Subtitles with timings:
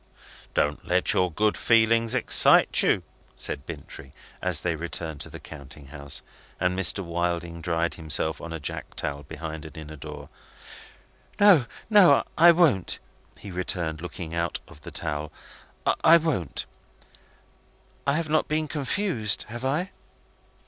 [0.55, 3.03] "Don't let your good feelings excite you,"
[3.35, 6.23] said Bintrey, as they returned to the counting house,
[6.59, 7.03] and Mr.
[7.05, 10.29] Wilding dried himself on a jack towel behind an inner door.
[11.39, 12.23] "No, no.
[12.35, 12.97] I won't,"
[13.37, 15.31] he returned, looking out of the towel.
[16.03, 16.65] "I won't.
[18.07, 19.91] I have not been confused, have I?"